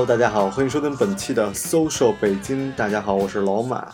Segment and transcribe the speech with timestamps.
[0.00, 2.72] Hello，大家好，欢迎收听本期的 Social 北京。
[2.72, 3.86] 大家好，我是老马。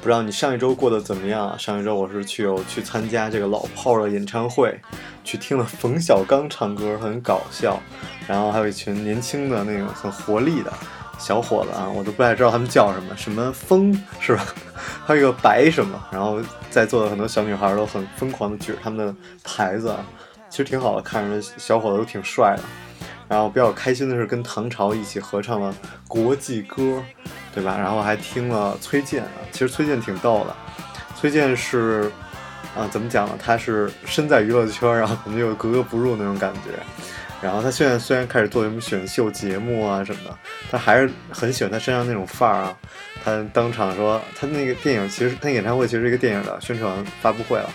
[0.00, 1.56] 不知道你上一周过得怎么样？
[1.56, 4.80] 上一周我是去有去参加这个老炮儿的演唱会，
[5.22, 7.80] 去听了冯小刚唱歌，很搞笑。
[8.26, 10.72] 然后还有一群年轻的那种很活力的
[11.20, 14.44] 小伙子啊，我都不太知道他们叫什么，什么风是吧？
[15.06, 16.04] 还有一个白什么。
[16.10, 19.94] 然后在座的很多小女孩都很疯狂的举着他们的牌子，
[20.50, 22.62] 其实挺好的，看着小伙子都挺帅的。
[23.28, 25.74] 然后比较开心的是跟唐朝一起合唱了
[26.08, 27.02] 国际歌，
[27.54, 27.76] 对吧？
[27.78, 30.56] 然后还听了崔健啊，其实崔健挺逗的。
[31.14, 32.10] 崔健是，
[32.74, 33.38] 啊，怎么讲呢？
[33.38, 36.70] 他是身在娱乐圈，然后可能又格格不入那种感觉。
[37.42, 40.38] 然后他现在虽然开始做什么选秀节目啊什么的，
[40.70, 42.76] 他还是很喜欢他身上那种范儿啊。
[43.22, 47.70] 他当场说，他那个电影其实他演唱会其实是一个电影的宣传发布会了，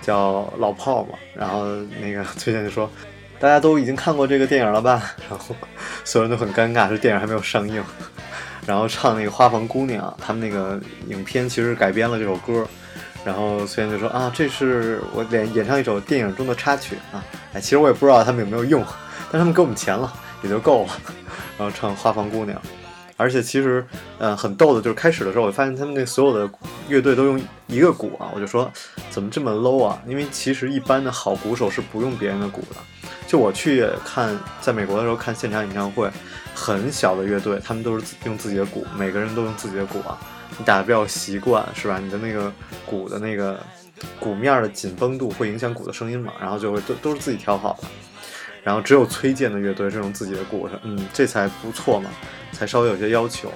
[0.00, 1.18] 叫《老炮》嘛。
[1.34, 1.66] 然后
[2.00, 2.90] 那个 崔健就说。
[3.40, 5.02] 大家都已经看过这个电影了吧？
[5.30, 5.56] 然后
[6.04, 7.82] 所有人都很尴尬，这电影还没有上映。
[8.66, 12.66] 然后唱那个《花房姑娘》，他们那个影片其实改编了这首歌。
[13.24, 17.24] 然后虽然就说啊，这是我演演唱一首电影中的插曲啊。
[17.54, 18.84] 哎，其实我也不知道他们有没有用，
[19.32, 20.92] 但他们给我们钱了也就够了。
[21.58, 22.58] 然后唱《花房姑娘》。
[23.16, 23.84] 而且其实，
[24.18, 26.50] 嗯，很逗的，就是开始的时候，我发现他们那所有的
[26.88, 28.70] 乐队都用一个鼓啊，我就说
[29.10, 30.00] 怎么这么 low 啊？
[30.06, 32.76] 因为其实一般的好鼓手是不用别人的鼓的。
[33.30, 36.10] 就我去看在美国的时候看现场演唱会，
[36.52, 40.18] 很小的乐队，他们都是用自己的鼓，每个人都用自己的鼓啊，
[40.58, 42.00] 你打的比较习惯是吧？
[42.00, 42.52] 你的那个
[42.84, 43.60] 鼓的那个
[44.18, 47.86] 鼓面的紧绷度会影响鼓的声音嘛，然后就会都都是自己调好的。
[48.64, 52.10] 然后只有崔健的乐队是用自己的鼓，嗯，这才不错嘛，
[52.50, 53.52] 才稍微有些要求。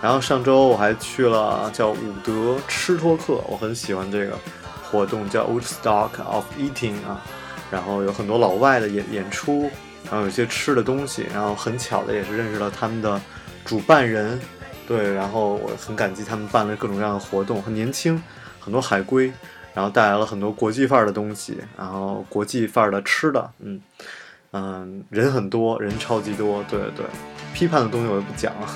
[0.00, 4.38] 然后上周我还去了叫伍德吃托克，我很喜欢这个
[4.80, 7.20] 活动，叫 Woodstock of Eating 啊。
[7.72, 9.70] 然后有很多老外的演演出，
[10.04, 13.20] 然后有些吃的东西，然后很巧的也是认识了他们的
[13.64, 14.38] 主办人，
[14.86, 18.22] 对，然后我很感激他们办了各种各样的活动，很年轻，
[18.60, 19.32] 很多海归，
[19.72, 23.80] 然后带来了很多国际范儿的东西，然后国际范儿的吃的，嗯。
[24.54, 27.06] 嗯，人很多，人超级多，对对，
[27.54, 28.68] 批判的东西我就不讲了，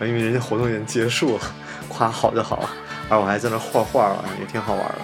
[0.00, 1.40] 因为人家活动已经结束了，
[1.88, 2.70] 夸好就好了，
[3.08, 4.98] 而我还在那画画了，也挺好玩的。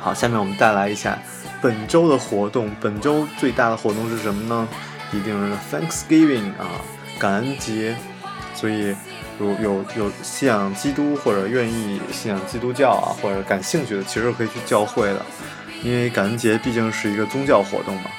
[0.00, 1.18] 好，下面我们带来一下
[1.64, 4.68] 本周的活动，本周最大的活动是什么呢？
[5.14, 6.68] 一定是 Thanksgiving 啊，
[7.18, 7.96] 感恩节。
[8.54, 8.94] 所以
[9.40, 15.24] 有有有信仰基督或者愿意信仰基督教啊，或者感兴趣的，其实可以去教会的，
[15.82, 18.10] 因为感恩节毕竟是一个宗教活动嘛。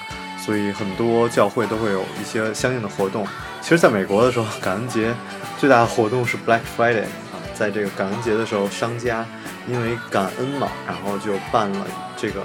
[0.44, 3.28] 所以很多教会都会有一些相应的活动。
[3.62, 5.14] 其实，在美国的时候， 感恩节
[5.60, 9.24] 最大的活动是 Black Friday 啊，在这个感恩节的时候，商家
[9.68, 11.86] 因为感恩嘛，然后就办了
[12.18, 12.42] 这个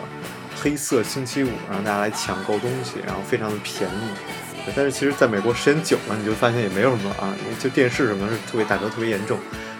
[0.62, 4.72] 黑色星期五，让大家来抢购东西，然后非常的便宜。
[4.76, 9.38] 但是，其实在美国时间久了，你就发现也没有什么啊，就电视什么是特别打折特别严重，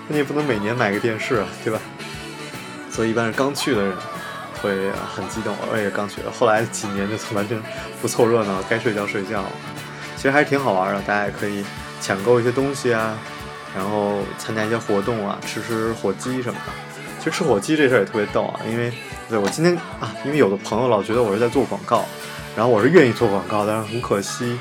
[0.09, 1.79] 那你也不能每年买个电视啊，对吧？
[2.91, 3.93] 所以一般是刚去的人。
[4.63, 6.31] 会很激动，我也刚去的。
[6.31, 7.59] 后来几年就完全
[8.03, 9.51] 不凑热闹，该睡觉睡觉了。
[10.17, 11.65] 其实还是挺好玩的，大家也可以
[11.99, 13.19] 抢购一些东西啊，
[13.75, 16.73] 然后参加一些活动啊，吃吃火鸡什么的。
[17.19, 18.93] 其实吃火鸡这事儿也特别逗啊，因为
[19.31, 22.05] 对我今天啊，因为有的朋友老觉得我是在做广告，
[22.57, 24.59] 然后我是愿意做广告，但是很可惜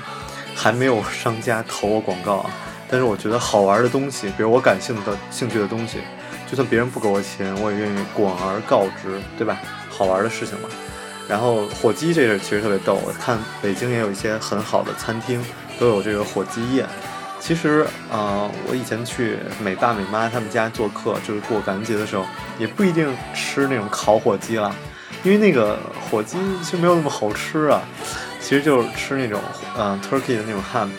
[0.53, 2.51] 还没有商家投我广告啊。
[2.87, 5.97] 但是我觉得好玩的东西，比如我感兴趣的兴趣的东西，
[6.47, 9.57] 就算别人不给我钱，我也愿意广而告之，对吧？
[9.89, 10.69] 好玩的事情嘛，
[11.27, 12.93] 然后火鸡这事其实特别逗。
[13.03, 15.43] 我看北京也有一些很好的餐厅
[15.79, 16.87] 都有这个火鸡宴。
[17.39, 22.25] 其实呃，我以前去美爸美妈他们家做客，就是过感恩节的时候，
[22.57, 24.75] 也不一定吃那种烤火鸡了，
[25.23, 25.79] 因为那个
[26.09, 27.81] 火鸡就没有那么好吃啊。
[28.41, 29.39] 其实就是吃那种
[29.77, 30.89] 嗯 turkey 的那种汉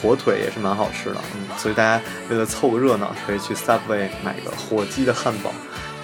[0.00, 1.16] 火腿也是蛮好吃的。
[1.34, 5.52] 嗯，所以大家为了凑个热闹，可以去 Subway 买个火鸡的汉堡，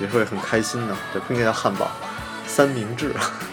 [0.00, 0.96] 也会很开心的。
[1.12, 1.90] 对，不应该叫汉堡。
[2.46, 3.12] 三明治，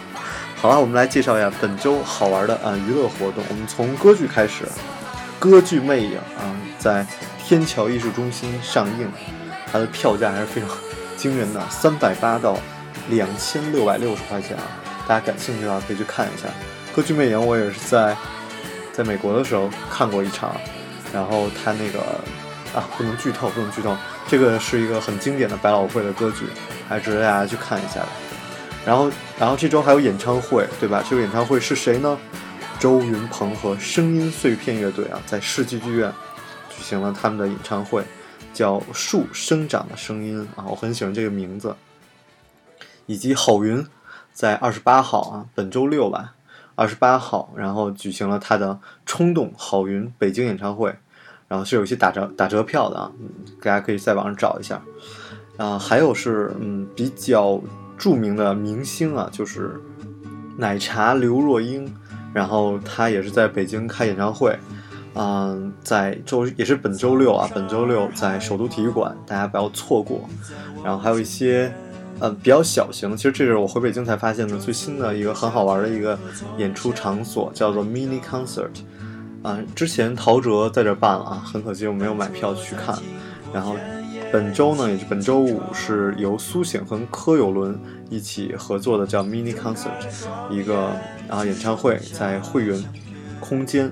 [0.61, 3.43] 好了，我们来介绍一下本周好玩的啊娱乐活动。
[3.49, 4.65] 我们从歌剧开始，
[5.43, 7.05] 歌剧《魅影》啊在
[7.37, 9.11] 天桥艺术中心上映，
[9.69, 10.69] 它的票价还是非常
[11.17, 12.57] 惊人的，三百八到
[13.09, 14.63] 两千六百六十块钱啊！
[15.05, 16.47] 大家感兴趣的话可以去看一下。
[16.95, 18.15] 歌剧《魅影》我也是在
[18.93, 20.55] 在美国的时候看过一场，
[21.13, 21.99] 然后它那个
[22.73, 23.97] 啊不能剧透，不能剧透，
[24.29, 26.45] 这个是一个很经典的百老汇的歌剧，
[26.87, 28.07] 还值得大家去看一下的。
[28.85, 31.03] 然后，然后这周还有演唱会，对吧？
[31.09, 32.17] 这个演唱会是谁呢？
[32.83, 36.11] 周云鹏和声音碎片乐队啊，在世纪剧院
[36.69, 38.03] 举行了他们的演唱会，
[38.53, 41.73] 叫《树生长的声音》啊，我很喜欢这个名字。
[43.05, 43.87] 以及郝云
[44.33, 46.35] 在二十八号啊，本周六吧，
[46.75, 50.93] 二十八号，然后举行了他的冲动郝云北京演唱会，
[51.47, 53.09] 然后是有一些打折打折票的啊，
[53.61, 54.81] 大家可以在网上找一下。
[55.55, 57.61] 啊，还有是嗯比较
[57.97, 59.81] 著名的明星啊，就是
[60.57, 61.95] 奶茶刘若英，
[62.33, 64.57] 然后他也是在北京开演唱会，
[65.15, 70.27] 嗯，在周也是本周六啊，本周六在首都体育馆，大家不要错过。
[70.83, 71.71] 然后还有一些。
[72.19, 73.17] 呃，比较小型。
[73.17, 76.17] 其实这是我回北京才发现的最新的一个很好玩的一个
[76.57, 78.69] 演出场所，叫做 Mini Concert。
[79.41, 82.95] 啊，之前陶喆在这办了啊，很可惜我没有买票去看。
[83.51, 83.75] 然后
[84.31, 87.77] 本周呢，也是本周五，是由苏醒和柯有伦
[88.11, 90.07] 一起合作的，叫 Mini Concert，
[90.51, 90.91] 一个
[91.33, 92.79] 啊演唱会，在会员
[93.39, 93.91] 空间。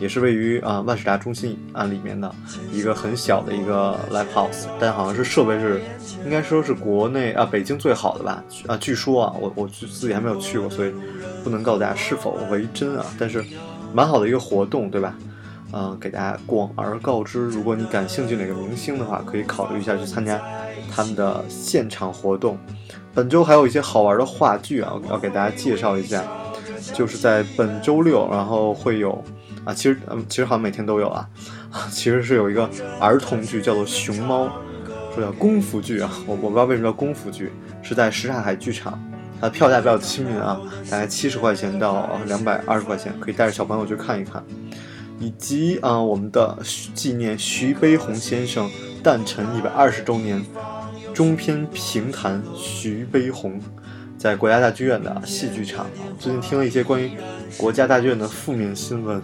[0.00, 2.28] 也是位于啊万事达中心啊里面的
[2.72, 5.80] 一个很小的一个 live house，但好像是设备是
[6.24, 10.92] 应该说是国内啊北京最好的吧啊据说啊我我自己还没有去过，所以
[11.44, 13.42] 不能告诉大家是否为真啊，但是
[13.92, 15.16] 蛮好的一个活动对吧？
[15.72, 20.42] 嗯，给大家广而告之，如果你感兴趣哪个明星的话，可以考虑一下去参加
[20.90, 22.58] 他们的现场活动。
[23.14, 26.24] 本周还有一些好玩的话剧啊，要给大家介绍一下，
[26.92, 29.22] 就是在本周六，然后会有。
[29.64, 31.26] 啊，其实嗯，其实好像每天都有啊，
[31.90, 32.68] 其实是有一个
[33.00, 34.44] 儿童剧叫做《熊猫》，
[35.14, 37.50] 说叫功夫剧啊，我我不知道为什么叫功夫剧，
[37.82, 39.02] 是在什刹海剧场，
[39.40, 40.60] 它的票价比较亲民啊，
[40.90, 44.44] 大概七十块钱到两百二十块钱，可以带着小朋友去看一看，
[45.18, 46.58] 以及啊，我们的
[46.94, 48.70] 纪念徐悲鸿先生
[49.02, 50.44] 诞辰一百二十周年
[51.14, 53.58] 中篇评弹徐悲鸿。
[54.24, 55.86] 在国家大剧院的戏剧场，
[56.18, 57.10] 最近听了一些关于
[57.58, 59.20] 国家大剧院的负面新闻。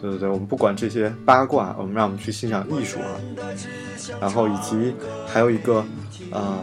[0.00, 3.18] 对对对，我们不管这些八卦，我们让我们去欣赏艺术啊。
[4.20, 4.94] 然后以及
[5.26, 5.84] 还有一个
[6.30, 6.56] 呃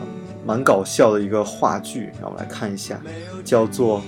[0.46, 2.98] 蛮搞笑的一个话剧，让我们来看一下，
[3.44, 4.00] 叫做《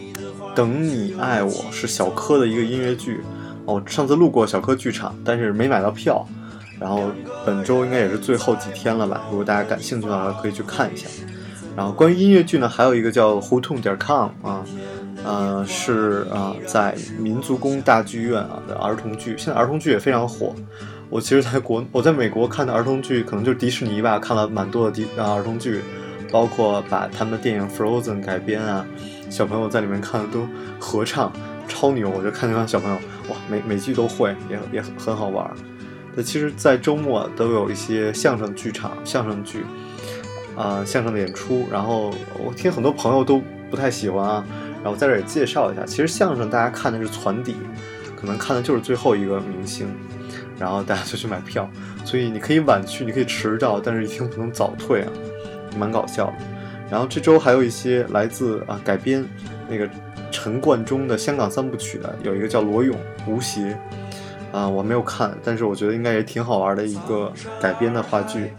[0.56, 3.20] 等你爱我》，是小柯的一个音乐剧。
[3.66, 6.26] 哦，上次路过小柯剧场，但是没买到票。
[6.80, 7.12] 然后
[7.46, 9.26] 本周应该也是最后几天了吧？
[9.30, 11.06] 如果大家感兴趣的话，可以去看一下。
[11.78, 14.66] 然后关于音乐剧呢，还有一个叫胡同点 com 啊，
[15.24, 20.56] 呃是啊，在民族宫大剧院啊的儿童剧，现在儿童剧也非常火。
[21.08, 25.82] 我其实在国我在美国看的儿童剧，可能就是迪士尼吧，看了蛮多的迪啊儿童剧，
[26.32, 28.84] 包括把他们的电影 Frozen 改编啊，
[29.30, 30.48] 小朋友在里面看的都
[30.80, 31.32] 合唱，
[31.68, 32.10] 超牛！
[32.10, 32.98] 我就看那帮小朋友，
[33.30, 35.48] 哇，每每句都会，也也很好玩。
[36.16, 39.64] 那其实，在周末都有一些相声剧场、相声剧。
[40.58, 42.12] 啊，相声的演出，然后
[42.44, 43.40] 我听很多朋友都
[43.70, 44.44] 不太喜欢啊，
[44.84, 47.56] 然后在这儿也介绍一下，其实相声大家看的是攒底，
[48.16, 49.88] 可能看的就是最后一个明星，
[50.58, 51.70] 然后大家就去买票，
[52.04, 55.12] 所以你可以晚去，你可以迟到，但是一定不能早退啊，
[55.78, 56.34] 蛮搞笑的。
[56.90, 59.24] 然后这周还有一些来自啊改编
[59.70, 59.88] 那个
[60.32, 63.78] 陈冠中的香港三部曲的，有一个叫罗勇吴邪，
[64.52, 67.32] 啊我没有看，但是我觉得应该也挺好玩的一个
[67.62, 68.54] 改编的话剧。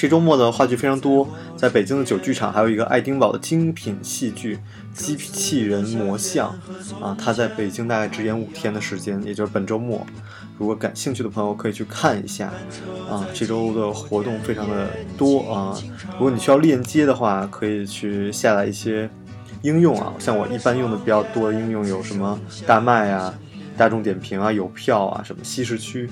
[0.00, 4.56] 这周末的话剧非常多，在北京的九剧场还有一个爱丁堡的精品戏剧
[4.98, 6.58] 《机器人魔像》
[7.04, 10.06] 啊，它在北京大概只演五天的时间，也就是本周末。
[10.56, 12.50] 如果感兴趣的朋友可以去看一下
[13.10, 15.78] 啊，这周的活动非常的多啊。
[16.12, 19.06] 如果你需要链接的话，可以去下载一些
[19.60, 23.34] 应用啊，像我一般用的比较多的应用有什么大麦啊、
[23.76, 26.08] 大众点评啊、有票啊、什么西市区。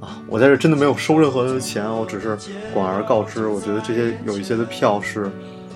[0.00, 2.38] 啊，我在这真的没有收任何的钱，我只是
[2.72, 3.48] 广而告之。
[3.48, 5.24] 我觉得这些有一些的票是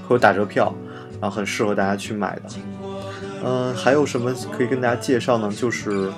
[0.06, 0.72] 会有打折票，
[1.20, 2.42] 然后很适合大家去买的。
[3.44, 5.50] 嗯，还有什么可以跟大家介绍呢？
[5.50, 6.08] 就是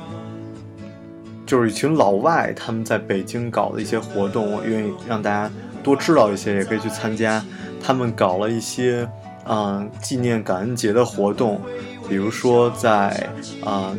[1.47, 5.51] 就是一群老外他们在北京搞的一些活动，我愿意让大家
[5.83, 7.43] 多知道一些，也可以去参加。
[7.83, 9.09] 他们搞了一些
[9.49, 11.59] 嗯纪念感恩节的活动，
[12.07, 13.31] 比如说在
[13.65, 13.97] 啊。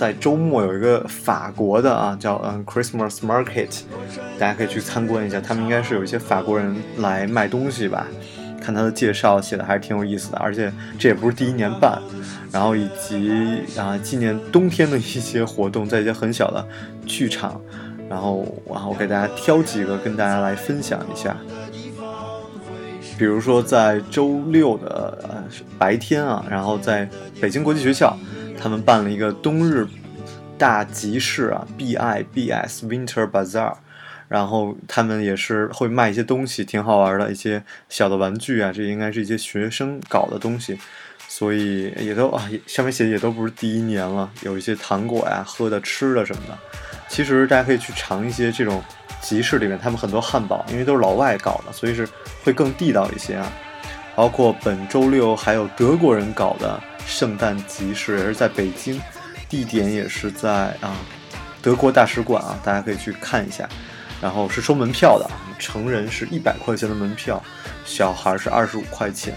[0.00, 3.82] 在周末有一个法国的啊，叫嗯 Christmas Market，
[4.38, 5.38] 大家可以去参观一下。
[5.42, 8.06] 他们应该是有一些法国人来卖东西吧？
[8.62, 12.00] 看他的介绍写的还是挺有意思的，而且这也不是第一年办。
[12.50, 16.66] 然后以及啊今年冬天的一些活动，在一些很小的
[17.04, 17.60] 剧场。
[18.08, 21.36] 然后然后我给大家挑几个跟大家来分享一下。
[23.20, 25.44] 比如说在周六的呃
[25.78, 27.06] 白天啊，然后在
[27.38, 28.16] 北京国际学校。
[28.62, 29.86] 他们办了一个冬日
[30.58, 33.72] 大集市啊，B I B S Winter Bazaar，
[34.28, 40.78] 然后他们也是会卖一些东西，挺好玩的，一些小的玩具啊，这应该是一些学生搞的东西，
[41.26, 46.58] 所以也都啊，上面写的也都不是第一年了，有一些糖果呀、喝的、吃的什么的。
[47.10, 48.82] 其实大家可以去尝一些这种
[49.20, 52.08] 集市里面他们很多汉堡，因为都是老外搞的，所以是
[52.42, 53.52] 会更地道一些啊。
[54.16, 56.80] 包括本周六还有德国人搞的。
[57.06, 59.00] 圣诞集市，也是在北京，
[59.48, 60.94] 地点也是在啊
[61.60, 63.68] 德国大使馆啊，大家可以去看一下。
[64.20, 67.42] 然后是收门票的，成人是一百块钱的门票，
[67.84, 69.34] 小孩是二十五块钱。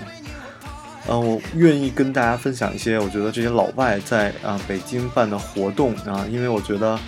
[1.08, 7.00] 嗯，我愿意跟大家分享一些我觉得这些老外在啊北京办的活动啊，因为我觉得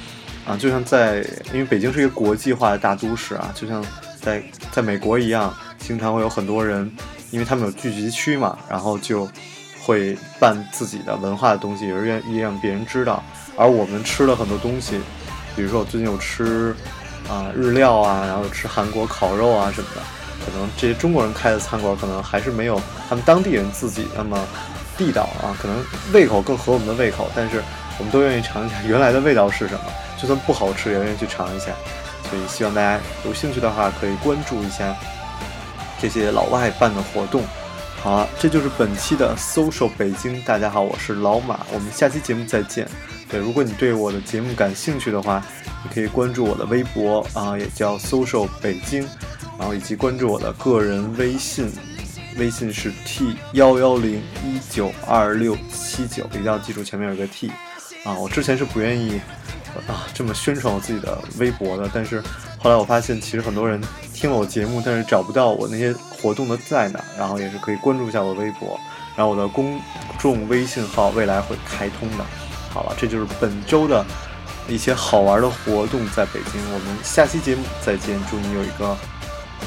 [0.45, 3.83] 啊，就像在因为北京是一个国际化的大都市啊，就像
[4.21, 6.89] 在在美国一样，经常会有很多人，
[7.31, 9.27] 因为他们有聚集区嘛，然后就
[9.81, 13.23] 会办自己的文化的东西，也是愿意让别人知道。
[13.57, 14.99] 而我们吃了很多东西，
[15.55, 16.75] 比如说我最近有吃
[17.27, 20.01] 啊日料啊，然后吃韩国烤肉啊什么的。
[20.45, 24.37] 可能这些中国人开的餐馆，可能还是没有他们当地人自己那么
[24.95, 25.83] 地道啊，可能
[26.13, 27.31] 胃口更合我们的胃口。
[27.35, 27.63] 但是
[27.97, 29.81] 我们都愿意尝一下原来的味道是什么，
[30.25, 31.67] 就算不好吃也愿意去尝一下。
[32.27, 34.95] 所以希望大家有兴趣的话，可以关注一下
[36.01, 37.43] 这些老外办的活动。
[38.01, 40.41] 好了，这就是本期的 social 北京。
[40.41, 42.87] 大家好，我是老马，我们下期节目再见。
[43.29, 45.45] 对，如果你对我的节目感兴趣的话，
[45.83, 49.07] 你可以关注我的微博啊，也叫 social 北京。
[49.59, 51.71] 然后以及关注我的个人微信，
[52.37, 57.51] 微信是 t 幺幺零一九二六七九，一定要记住前面有个 t，
[58.03, 59.21] 啊，我之前是不愿意
[59.87, 62.21] 啊这么宣传我自己的微博的，但是
[62.57, 63.81] 后来我发现其实很多人
[64.13, 68.79] 听了我节目，但是找不到我那些活动的在哪，然后也是可以关注一下我的微博，
[69.15, 69.79] 然后我的公
[70.17, 72.25] 众微信号未来会开通的。
[72.69, 74.05] 好了，这就是本周的
[74.67, 78.97] 一些好玩的活动在北京，我们下期节目再见，祝你有一个。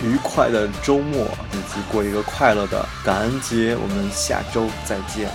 [0.01, 3.77] 愉快的周末，以及过一个快乐的感恩节。
[3.83, 5.29] 我们下周再见。